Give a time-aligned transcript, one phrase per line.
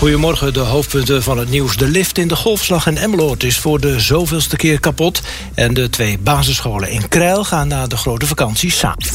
[0.00, 1.76] Goedemorgen, de hoofdpunten van het nieuws.
[1.76, 5.20] De lift in de Golfslag in Emmeloord is voor de zoveelste keer kapot.
[5.54, 9.06] En de twee basisscholen in Krijl gaan na de grote vakantie samen.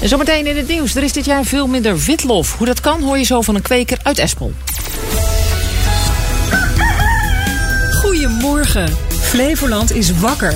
[0.00, 0.94] En zometeen in het nieuws.
[0.94, 2.56] Er is dit jaar veel minder witlof.
[2.56, 4.52] Hoe dat kan hoor je zo van een kweker uit Espel.
[7.90, 8.96] Goedemorgen.
[9.08, 10.54] Flevoland is wakker.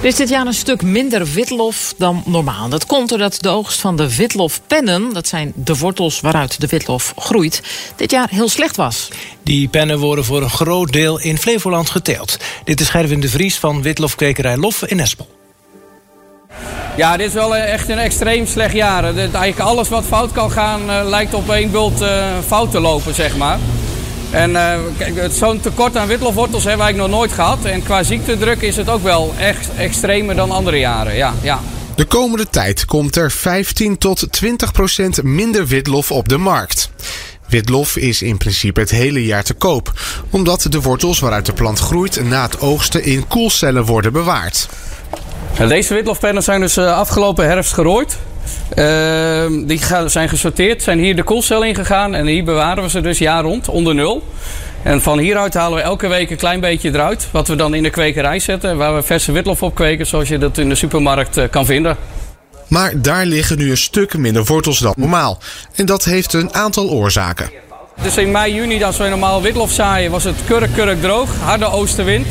[0.00, 2.68] Er is dit jaar een stuk minder witlof dan normaal.
[2.68, 5.12] Dat komt doordat de oogst van de witlofpennen...
[5.12, 7.62] dat zijn de wortels waaruit de witlof groeit...
[7.96, 9.08] dit jaar heel slecht was.
[9.42, 12.36] Die pennen worden voor een groot deel in Flevoland geteeld.
[12.64, 15.28] Dit is Gerwin de Vries van witlofkwekerij Lof in Espel.
[16.96, 19.04] Ja, dit is wel echt een extreem slecht jaar.
[19.04, 23.14] Eigenlijk alles wat fout kan gaan uh, lijkt op één bult uh, fout te lopen,
[23.14, 23.58] zeg maar.
[24.36, 27.64] En uh, zo'n tekort aan witlofwortels hebben wij nog nooit gehad.
[27.64, 31.16] En qua ziektedruk is het ook wel echt extremer dan andere jaren.
[31.16, 31.60] Ja, ja.
[31.94, 36.90] De komende tijd komt er 15 tot 20 procent minder witlof op de markt.
[37.48, 39.92] Witlof is in principe het hele jaar te koop,
[40.30, 44.68] omdat de wortels waaruit de plant groeit na het oogsten in koelcellen worden bewaard.
[45.68, 48.16] Deze witlofpennen zijn dus uh, afgelopen herfst gerooid.
[48.78, 53.18] Uh, die zijn gesorteerd, zijn hier de koelcel ingegaan en hier bewaren we ze dus
[53.18, 54.22] jaar rond onder nul.
[54.82, 57.82] En van hieruit halen we elke week een klein beetje eruit, wat we dan in
[57.82, 61.36] de kwekerij zetten, waar we verse witlof op kweken, zoals je dat in de supermarkt
[61.36, 61.96] uh, kan vinden.
[62.68, 65.38] Maar daar liggen nu een stuk minder wortels dan normaal.
[65.74, 67.50] En dat heeft een aantal oorzaken.
[68.02, 71.70] Dus in mei, juni, als we normaal witlof zaaien, was het kurk, kurk droog, harde
[71.70, 72.26] oostenwind.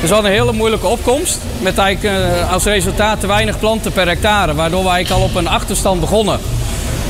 [0.00, 1.38] Dus we hadden een hele moeilijke opkomst.
[1.58, 4.54] Met eigenlijk uh, als resultaat te weinig planten per hectare.
[4.54, 6.40] Waardoor we eigenlijk al op een achterstand begonnen.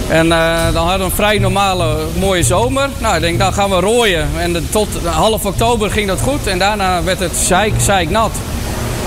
[0.08, 2.88] En uh, dan hadden we een vrij normale, mooie zomer.
[2.98, 4.28] Nou, ik denk, dan gaan we rooien.
[4.38, 6.46] En tot half oktober ging dat goed.
[6.46, 8.32] En daarna werd het zeik, zeik nat.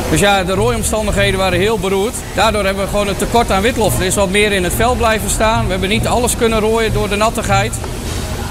[0.10, 2.16] Dus ja, de rooiomstandigheden waren heel beroerd.
[2.36, 4.00] Daardoor hebben we gewoon een tekort aan witlof.
[4.00, 5.66] Er is wat meer in het vel blijven staan.
[5.66, 7.74] We hebben niet alles kunnen rooien door de nattigheid.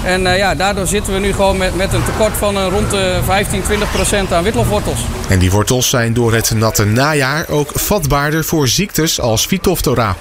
[0.05, 2.89] En uh, ja, daardoor zitten we nu gewoon met, met een tekort van uh, rond
[2.91, 4.99] de 15, 20 procent aan witlofwortels.
[5.29, 10.15] En die wortels zijn door het natte najaar ook vatbaarder voor ziektes als Phytophthora.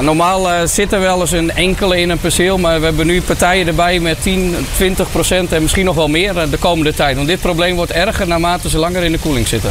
[0.00, 3.22] Normaal uh, zit er wel eens een enkele in een perceel, maar we hebben nu
[3.22, 7.16] partijen erbij met 10, 20 procent en misschien nog wel meer de komende tijd.
[7.16, 9.70] Want dit probleem wordt erger naarmate ze langer in de koeling zitten.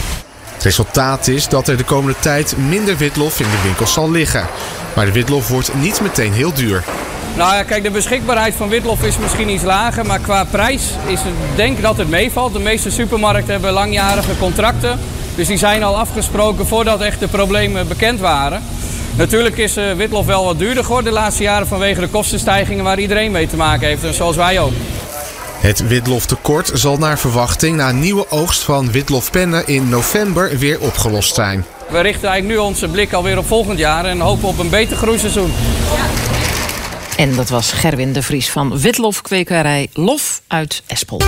[0.53, 4.47] Het resultaat is dat er de komende tijd minder witlof in de winkels zal liggen.
[4.96, 6.84] Maar de witlof wordt niet meteen heel duur.
[7.36, 11.19] Nou ja, kijk, de beschikbaarheid van witlof is misschien iets lager, maar qua prijs is
[11.22, 12.53] het, denk ik dat het meevalt.
[12.53, 15.00] De meeste supermarkten hebben langjarige contracten,
[15.36, 18.64] dus die zijn al afgesproken voordat echt de problemen bekend waren.
[19.16, 23.00] Natuurlijk is uh, witlof wel wat duurder geworden de laatste jaren vanwege de kostenstijgingen waar
[23.00, 24.74] iedereen mee te maken heeft, en zoals wij ook.
[25.59, 31.36] Het witloftekort zal naar verwachting na een nieuwe oogst van witlofpennen in november weer opgelost
[31.36, 31.66] zijn.
[31.90, 34.97] We richten eigenlijk nu onze blik alweer op volgend jaar en hopen op een beter
[34.97, 35.52] groeiseizoen.
[37.22, 41.22] En dat was Gerwin de Vries van Witlofkwekerij Lof uit Espel.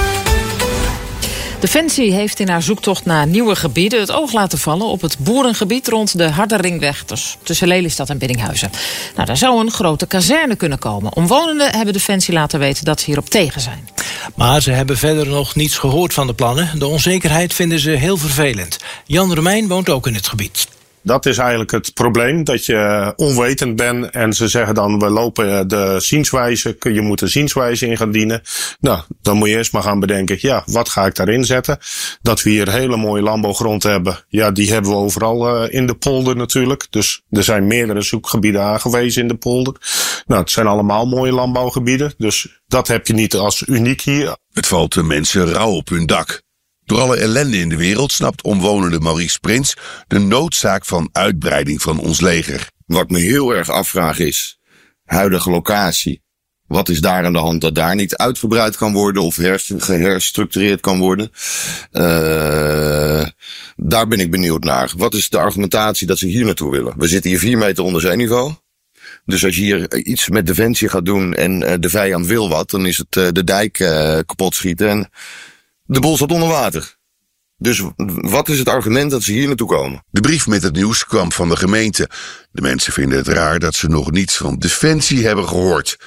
[1.59, 5.87] Defensie heeft in haar zoektocht naar nieuwe gebieden het oog laten vallen op het boerengebied
[5.87, 8.71] rond de Harde Ringweg dus tussen Lelystad en Biddinghuizen.
[9.15, 11.15] Nou, daar zou een grote kazerne kunnen komen.
[11.15, 13.89] Omwonenden hebben Defensie laten weten dat ze hierop tegen zijn.
[14.35, 16.79] Maar ze hebben verder nog niets gehoord van de plannen.
[16.79, 18.77] De onzekerheid vinden ze heel vervelend.
[19.05, 20.67] Jan Romein woont ook in het gebied.
[21.03, 25.67] Dat is eigenlijk het probleem, dat je onwetend bent en ze zeggen dan we lopen
[25.67, 28.41] de zienswijze, je moet de zienswijze in gaan dienen.
[28.79, 31.77] Nou, dan moet je eerst maar gaan bedenken, ja, wat ga ik daarin zetten?
[32.21, 35.95] Dat we hier hele mooie landbouwgrond hebben, ja, die hebben we overal uh, in de
[35.95, 36.87] polder natuurlijk.
[36.89, 39.73] Dus er zijn meerdere zoekgebieden aangewezen in de polder.
[40.25, 44.35] Nou, het zijn allemaal mooie landbouwgebieden, dus dat heb je niet als uniek hier.
[44.53, 46.41] Het valt de mensen rauw op hun dak.
[46.85, 49.75] Door alle ellende in de wereld snapt omwonende Maurice Prins
[50.07, 52.69] de noodzaak van uitbreiding van ons leger.
[52.85, 54.59] Wat me heel erg afvraag is,
[55.05, 56.21] huidige locatie.
[56.67, 59.35] Wat is daar aan de hand dat daar niet uitgebreid kan worden of
[59.77, 61.31] geherstructureerd kan worden?
[61.91, 63.25] Uh,
[63.75, 64.93] daar ben ik benieuwd naar.
[64.97, 66.93] Wat is de argumentatie dat ze hier naartoe willen?
[66.97, 68.53] We zitten hier vier meter onder zeeniveau.
[69.25, 72.85] Dus als je hier iets met defensie gaat doen en de vijand wil wat, dan
[72.85, 73.73] is het de dijk
[74.25, 74.89] kapot schieten.
[74.89, 75.09] En
[75.83, 76.97] de bol staat onder water.
[77.57, 80.03] Dus wat is het argument dat ze hier naartoe komen?
[80.09, 82.09] De brief met het nieuws kwam van de gemeente.
[82.51, 85.97] De mensen vinden het raar dat ze nog niets van Defensie hebben gehoord.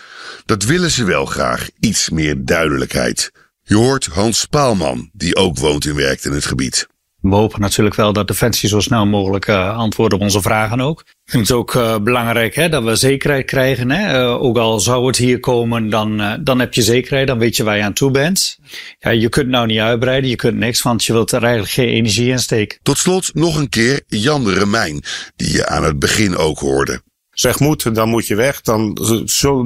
[0.44, 3.32] Dat willen ze wel graag, iets meer duidelijkheid.
[3.62, 6.87] Je hoort Hans Paalman, die ook woont en werkt in het gebied.
[7.31, 11.05] We hopen natuurlijk wel dat Defensie zo snel mogelijk uh, antwoordt op onze vragen ook.
[11.25, 13.90] Het ook uh, belangrijk hè, dat we zekerheid krijgen.
[13.90, 14.23] Hè.
[14.23, 17.26] Uh, ook al zou het hier komen, dan, dan heb je zekerheid.
[17.26, 18.58] Dan weet je waar je aan toe bent.
[18.99, 21.88] Ja, je kunt nou niet uitbreiden, je kunt niks, want je wilt er eigenlijk geen
[21.88, 22.78] energie in steken.
[22.82, 25.02] Tot slot nog een keer Jan de Remijn,
[25.37, 27.00] die je aan het begin ook hoorde.
[27.38, 28.61] Zegt moet, dan moet je weg.
[28.61, 28.94] Dan,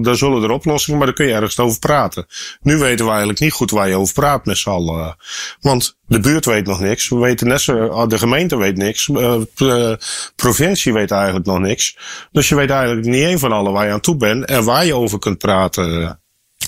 [0.02, 2.26] dan zullen er oplossingen, maar dan kun je ergens over praten.
[2.60, 5.16] Nu weten we eigenlijk niet goed waar je over praat met z'n allen.
[5.60, 7.08] Want de buurt weet nog niks.
[7.08, 9.06] We weten net zo, de gemeente weet niks.
[9.54, 9.98] De
[10.36, 11.96] provincie weet eigenlijk nog niks.
[12.32, 14.86] Dus je weet eigenlijk niet één van allen waar je aan toe bent en waar
[14.86, 16.20] je over kunt praten.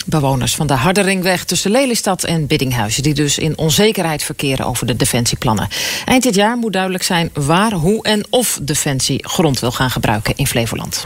[0.07, 3.03] Bewoners van de Harderingweg tussen Lelystad en Biddinghuizen...
[3.03, 5.69] die dus in onzekerheid verkeren over de defensieplannen.
[6.05, 10.37] Eind dit jaar moet duidelijk zijn waar, hoe en of Defensie grond wil gaan gebruiken
[10.37, 11.05] in Flevoland.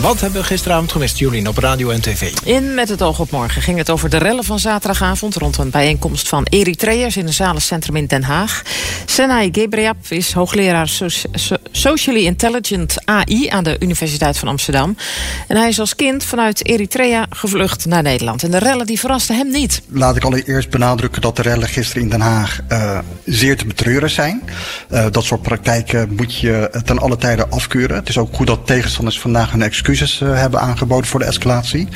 [0.00, 2.32] Wat hebben we gisteravond gemist, Jolien, op radio en tv?
[2.44, 5.36] In Met het oog op morgen ging het over de rellen van zaterdagavond...
[5.36, 8.62] rond een bijeenkomst van Eritreërs in een zalencentrum in Den Haag.
[9.04, 10.90] Senai Gebreab is hoogleraar
[11.70, 13.48] Socially Intelligent AI...
[13.48, 14.96] aan de Universiteit van Amsterdam.
[15.48, 18.42] En hij is als kind vanuit Eritrea gevlucht naar Nederland.
[18.42, 19.82] En de rellen die verrasten hem niet.
[19.88, 22.60] Laat ik allereerst benadrukken dat de rellen gisteren in Den Haag...
[22.68, 24.42] Uh, zeer te betreuren zijn.
[24.90, 27.96] Uh, dat soort praktijken moet je ten alle tijden afkeuren.
[27.96, 31.26] Het is ook goed dat tegenstanders vandaag een excuus excuses uh, hebben aangeboden voor de
[31.26, 31.88] escalatie.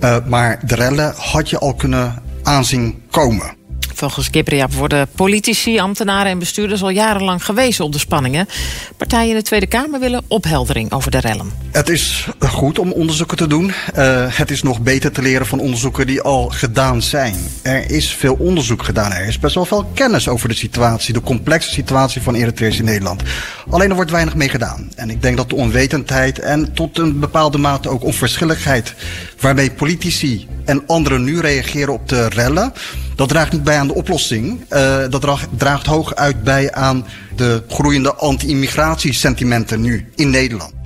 [0.00, 3.57] Uh, maar de rellen had je al kunnen aanzien komen.
[3.98, 8.48] Volgens Kipriap worden politici, ambtenaren en bestuurders al jarenlang gewezen op de spanningen.
[8.96, 11.52] Partijen in de Tweede Kamer willen opheldering over de rellen.
[11.70, 13.64] Het is goed om onderzoeken te doen.
[13.96, 17.36] Uh, het is nog beter te leren van onderzoeken die al gedaan zijn.
[17.62, 19.12] Er is veel onderzoek gedaan.
[19.12, 22.84] Er is best wel veel kennis over de situatie, de complexe situatie van Eritreërs in
[22.84, 23.22] Nederland.
[23.70, 24.90] Alleen er wordt weinig mee gedaan.
[24.96, 28.94] En ik denk dat de onwetendheid en tot een bepaalde mate ook onverschilligheid
[29.40, 32.72] waarmee politici en anderen nu reageren op de rellen,
[33.18, 34.60] dat draagt niet bij aan de oplossing.
[34.70, 37.06] Uh, dat draagt, draagt hoog uit bij aan
[37.36, 40.77] de groeiende anti-immigratiesentimenten nu in Nederland.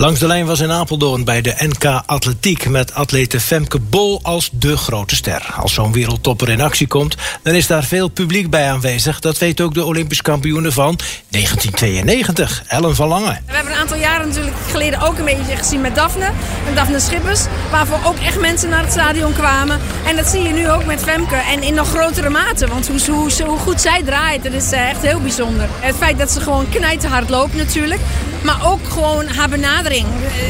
[0.00, 4.50] Langs de lijn was in Apeldoorn bij de NK Atletiek met atlete Femke Bol als
[4.52, 5.54] de grote ster.
[5.56, 9.20] Als zo'n wereldtopper in actie komt, dan is daar veel publiek bij aanwezig.
[9.20, 10.98] Dat weet ook de Olympisch kampioene van
[11.28, 13.38] 1992, Ellen van Lange.
[13.46, 16.30] We hebben een aantal jaren natuurlijk geleden ook een beetje gezien met Daphne.
[16.66, 19.80] En Daphne Schippers, waarvoor ook echt mensen naar het stadion kwamen.
[20.06, 22.66] En dat zie je nu ook met Femke en in nog grotere mate.
[22.66, 25.68] Want hoe, hoe, goed zij draait, dat is echt heel bijzonder.
[25.80, 28.00] Het feit dat ze gewoon knijterhard loopt natuurlijk.
[28.42, 30.06] Maar ook gewoon haar benadering.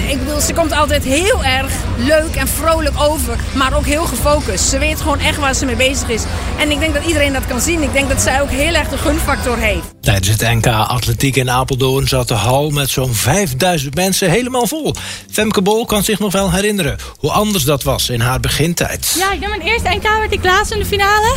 [0.08, 3.37] Ik bedoel, ze komt altijd heel erg leuk en vrolijk over.
[3.55, 4.69] Maar ook heel gefocust.
[4.69, 6.23] Ze weet gewoon echt waar ze mee bezig is.
[6.58, 7.82] En ik denk dat iedereen dat kan zien.
[7.82, 9.94] Ik denk dat zij ook heel erg de gunfactor heeft.
[10.00, 14.94] Tijdens het NK Atletiek in Apeldoorn zat de hal met zo'n 5000 mensen helemaal vol.
[15.31, 19.14] Femke Bol kan zich nog wel herinneren hoe anders dat was in haar begintijd.
[19.19, 21.37] Ja, ik ben mijn eerste NK werd ik laatst in de finale.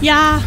[0.00, 0.40] Ja,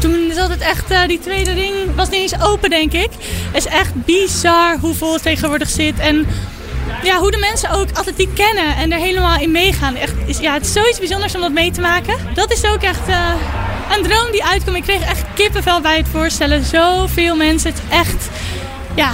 [0.00, 3.10] toen zat het echt, uh, die tweede ring was niet eens open, denk ik.
[3.52, 5.98] Het is echt bizar hoe vol het tegenwoordig zit.
[5.98, 6.26] En
[7.02, 9.96] ja, hoe de mensen ook atletiek kennen en er helemaal in meegaan.
[9.96, 12.14] Echt, is, ja, het is zoiets bijzonders om dat mee te maken.
[12.34, 13.32] Dat is ook echt uh,
[13.96, 14.76] een droom die uitkomt.
[14.76, 16.64] Ik kreeg echt kippenvel bij het voorstellen.
[16.64, 17.70] Zoveel mensen.
[17.70, 18.28] Het is echt,
[19.00, 19.12] ja,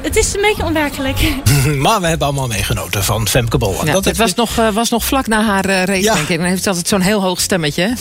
[0.00, 1.18] het is een beetje onwerkelijk.
[1.84, 3.84] maar we hebben allemaal meegenoten van Femke Bol.
[3.84, 6.14] Ja, dat het was, nog, uh, was nog vlak na haar uh, race, ja.
[6.14, 6.38] denk ik.
[6.38, 7.94] Dan heeft ze altijd zo'n heel hoog stemmetje.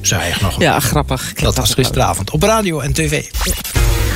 [0.00, 0.60] Ze eigen nog.
[0.68, 1.32] Ja, grappig.
[1.32, 3.24] Dat was gisteravond op radio en tv.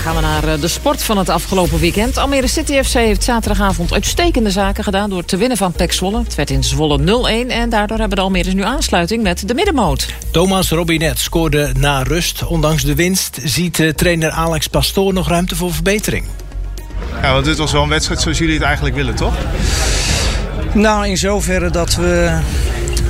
[0.02, 2.16] Gaan we naar eh, de sport van het afgelopen weekend.
[2.16, 5.10] Almere City FC heeft zaterdagavond uitstekende zaken gedaan...
[5.10, 6.22] door te winnen van PEC Zwolle.
[6.22, 6.98] Het werd in Zwolle
[7.46, 10.06] 0-1 en daardoor hebben de Almere's nu aansluiting met de middenmoot.
[10.30, 12.44] Thomas Robinet scoorde na rust.
[12.44, 16.24] Ondanks de winst ziet trainer Alex Pastoor nog ruimte voor verbetering.
[17.22, 19.34] Ja, want dit was wel een wedstrijd zoals jullie het eigenlijk willen, toch?
[20.72, 22.38] Nou, in zoverre dat we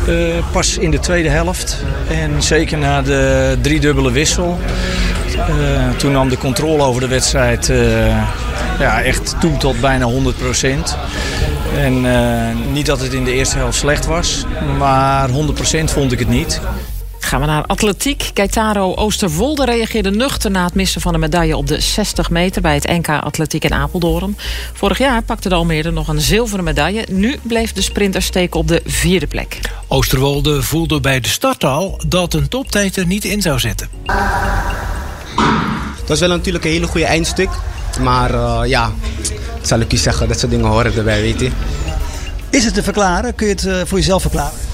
[0.08, 4.58] uh, pas in de tweede helft en zeker na de driedubbele wissel...
[5.36, 8.06] Uh, toen nam de controle over de wedstrijd uh,
[8.78, 10.96] ja, echt toe tot bijna 100 procent.
[11.76, 12.06] En
[12.72, 14.44] niet dat het in de eerste helft slecht was,
[14.78, 16.60] maar 100 procent vond ik het niet.
[17.22, 18.30] Gaan we naar atletiek.
[18.32, 22.74] Keitaro Oosterwolde reageerde nuchter na het missen van een medaille op de 60 meter bij
[22.74, 24.36] het NK Atletiek in Apeldoorn.
[24.72, 27.06] Vorig jaar pakte de Almere nog een zilveren medaille.
[27.10, 29.60] Nu bleef de sprinter steken op de vierde plek.
[29.88, 33.88] Oosterwolde voelde bij de start al dat een toptijd er niet in zou zitten.
[36.06, 37.50] Dat is wel natuurlijk een hele goede eindstuk.
[38.00, 38.92] Maar uh, ja,
[39.60, 41.50] zal ik u zeggen, dat soort dingen horen erbij, weet je.
[42.50, 43.34] Is het te verklaren?
[43.34, 44.71] Kun je het uh, voor jezelf verklaren?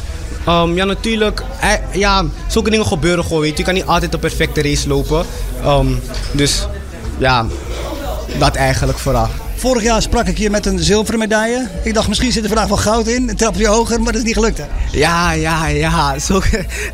[0.49, 1.42] Um, ja, natuurlijk.
[1.61, 3.57] Eh, ja, zulke dingen gebeuren gewoon, weet je.
[3.57, 5.25] Je kan niet altijd een perfecte race lopen.
[5.64, 6.00] Um,
[6.33, 6.66] dus
[7.18, 7.47] ja,
[8.38, 9.28] dat eigenlijk vooral.
[9.59, 11.68] Vorig jaar sprak ik hier met een zilveren medaille.
[11.83, 13.28] Ik dacht, misschien zit er vandaag wel goud in.
[13.28, 14.64] Een trapje hoger, maar dat is niet gelukt, hè?
[14.92, 16.18] Ja, ja, ja.
[16.26, 16.40] Zo,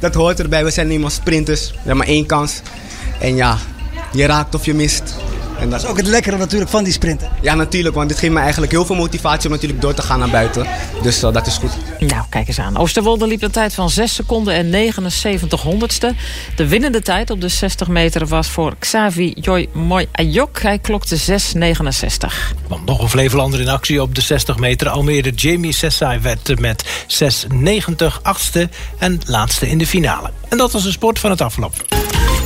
[0.00, 0.64] dat hoort erbij.
[0.64, 1.70] We zijn eenmaal sprinters.
[1.70, 2.60] We hebben maar één kans.
[3.20, 3.58] En ja,
[4.12, 5.14] je raakt of je mist.
[5.58, 7.28] En Dat is ook het lekkere natuurlijk van die sprinten.
[7.40, 10.18] Ja, natuurlijk, want dit geeft me eigenlijk heel veel motivatie om natuurlijk door te gaan
[10.18, 10.66] naar buiten.
[11.02, 11.70] Dus uh, dat is goed.
[11.98, 12.76] Nou, kijk eens aan.
[12.76, 16.14] Oosterwolde liep een tijd van 6 seconden en 79 honderdste.
[16.56, 20.60] De winnende tijd op de 60 meter was voor Xavi Joy Moy Ayok.
[20.60, 22.56] Hij klokte 6,69.
[22.68, 24.88] Want nog een Flevolander in actie op de 60 meter.
[24.88, 26.84] Almere Jamie Sessai werd met
[27.48, 28.68] 6,90 achtste
[28.98, 30.30] en laatste in de finale.
[30.48, 32.03] En dat was de sport van het afgelopen.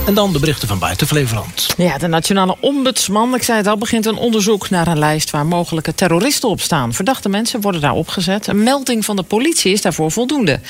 [0.08, 1.66] En dan de berichten van buiten Flevoland.
[1.76, 5.46] Ja, de nationale ombudsman, ik zei het al, begint een onderzoek naar een lijst waar
[5.46, 6.94] mogelijke terroristen op staan.
[6.94, 8.46] Verdachte mensen worden daar opgezet.
[8.46, 10.60] Een melding van de politie is daarvoor voldoende.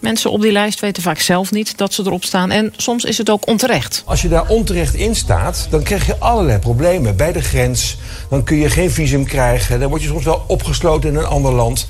[0.00, 3.18] Mensen op die lijst weten vaak zelf niet dat ze erop staan en soms is
[3.18, 4.02] het ook onterecht.
[4.06, 7.96] Als je daar onterecht in staat, dan krijg je allerlei problemen bij de grens.
[8.30, 11.52] Dan kun je geen visum krijgen, dan word je soms wel opgesloten in een ander
[11.52, 11.86] land.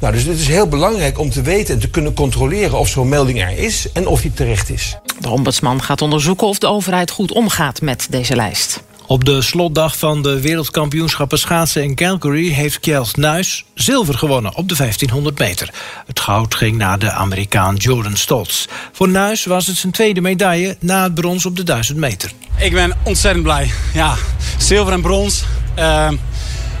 [0.00, 3.08] Nou, dus het is heel belangrijk om te weten en te kunnen controleren of zo'n
[3.08, 4.96] melding er is en of die terecht is.
[5.20, 8.82] De ombudsman gaat onderzoeken of de overheid goed omgaat met deze lijst.
[9.06, 12.48] Op de slotdag van de wereldkampioenschappen schaatsen in Calgary...
[12.48, 15.70] heeft Kjeld Nuis zilver gewonnen op de 1500 meter.
[16.06, 18.66] Het goud ging naar de Amerikaan Jordan Stoltz.
[18.92, 22.32] Voor Nuis was het zijn tweede medaille na het brons op de 1000 meter.
[22.58, 23.70] Ik ben ontzettend blij.
[23.94, 24.14] Ja,
[24.58, 25.44] zilver en brons.
[25.78, 26.08] Uh,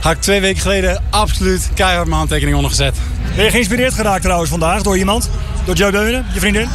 [0.00, 2.96] had ik twee weken geleden absoluut keihard mijn handtekening ondergezet.
[3.36, 5.30] Ben je geïnspireerd geraakt trouwens vandaag door iemand?
[5.64, 6.68] Door Joe Deunen, je vriendin?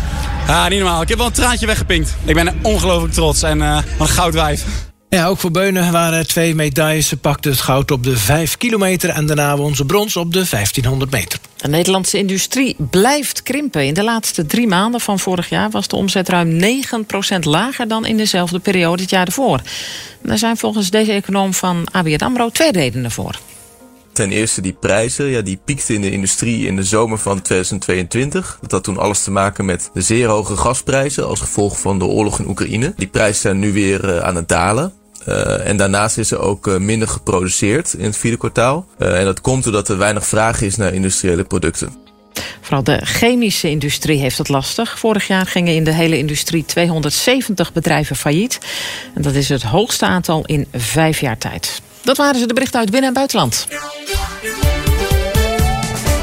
[0.47, 1.01] Ja, niet normaal.
[1.01, 2.15] Ik heb wel een traantje weggepinkt.
[2.25, 4.65] Ik ben ongelooflijk trots en uh, een goud wijf.
[5.13, 7.08] Ja, ook voor Beunen waren er twee medailles.
[7.08, 10.46] Ze pakte het goud op de 5 kilometer en daarna won ze brons op de
[10.50, 11.39] 1500 meter.
[11.55, 13.86] De Nederlandse industrie blijft krimpen.
[13.86, 18.05] In de laatste drie maanden van vorig jaar was de omzet ruim 9% lager dan
[18.05, 19.62] in dezelfde periode het jaar ervoor.
[20.22, 23.39] Daar zijn volgens deze econoom van ABN AMRO twee redenen voor.
[24.13, 28.58] Ten eerste die prijzen, ja, die piekten in de industrie in de zomer van 2022.
[28.62, 32.05] Dat had toen alles te maken met de zeer hoge gasprijzen als gevolg van de
[32.05, 32.93] oorlog in Oekraïne.
[32.96, 34.93] Die prijzen zijn nu weer uh, aan het dalen.
[35.27, 38.85] Uh, en daarnaast is er ook uh, minder geproduceerd in het vierde kwartaal.
[38.99, 41.95] Uh, en dat komt doordat er weinig vraag is naar industriële producten.
[42.61, 44.99] Vooral de chemische industrie heeft het lastig.
[44.99, 48.59] Vorig jaar gingen in de hele industrie 270 bedrijven failliet.
[49.15, 51.81] En dat is het hoogste aantal in vijf jaar tijd.
[52.01, 53.67] Dat waren ze de berichten uit binnen- en buitenland.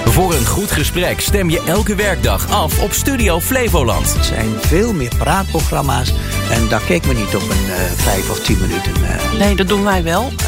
[0.04, 4.14] Voor een goed gesprek stem je elke werkdag af op Studio Flevoland.
[4.14, 6.12] Er zijn veel meer praatprogramma's
[6.50, 8.92] en daar kijken we niet op een uh, vijf of tien minuten.
[9.02, 9.38] Uh.
[9.38, 10.33] Nee, dat doen wij wel.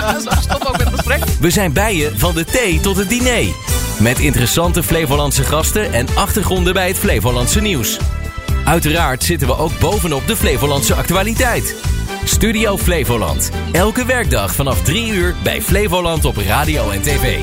[0.00, 1.24] Uh, stop ook met het gesprek.
[1.40, 3.54] We zijn bij je van de thee tot het diner.
[3.98, 7.98] Met interessante Flevolandse gasten en achtergronden bij het Flevolandse nieuws.
[8.64, 11.74] Uiteraard zitten we ook bovenop de Flevolandse actualiteit.
[12.24, 13.50] Studio Flevoland.
[13.72, 17.38] Elke werkdag vanaf 3 uur bij Flevoland op radio en tv.